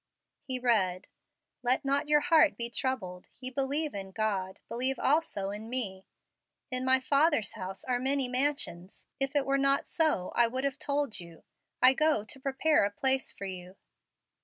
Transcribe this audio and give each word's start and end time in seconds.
He 0.41 0.57
read, 0.57 1.05
"Let 1.61 1.85
not 1.85 2.09
your 2.09 2.21
heart 2.21 2.57
be 2.57 2.71
troubled: 2.71 3.29
ye 3.39 3.51
believe 3.51 3.93
in 3.93 4.09
God, 4.09 4.59
believe 4.67 4.97
also 4.97 5.51
in 5.51 5.69
me. 5.69 6.07
"In 6.71 6.83
my 6.83 6.99
Father's 6.99 7.51
house 7.51 7.83
are 7.83 7.99
many 7.99 8.27
mansions: 8.27 9.05
if 9.19 9.35
it 9.35 9.45
were 9.45 9.59
not 9.59 9.87
so, 9.87 10.31
I 10.33 10.47
would 10.47 10.63
have 10.63 10.79
told 10.79 11.19
you. 11.19 11.43
I 11.83 11.93
go 11.93 12.23
to 12.25 12.39
prepare 12.39 12.83
a 12.83 12.89
place 12.89 13.31
for 13.31 13.45
you." 13.45 13.75